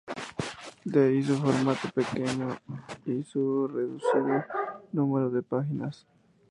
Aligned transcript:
De 0.83 0.99
ahí 1.09 1.21
su 1.21 1.35
formato 1.37 1.87
pequeño 1.93 2.57
y 3.05 3.21
su 3.21 3.67
reducido 3.67 4.45
número 4.91 5.29
de 5.29 5.43
páginas. 5.43 6.07